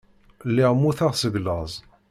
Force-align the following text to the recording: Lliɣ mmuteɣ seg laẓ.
Lliɣ 0.49 0.71
mmuteɣ 0.73 1.11
seg 1.15 1.33
laẓ. 1.45 1.73